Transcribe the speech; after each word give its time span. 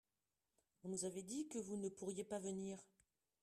on 0.83 0.89
nous 0.89 1.05
avait 1.05 1.21
dit 1.21 1.47
que 1.47 1.59
vous 1.59 1.77
ne 1.77 1.87
pourriez 1.87 2.23
pas 2.23 2.39
venir. 2.39 2.79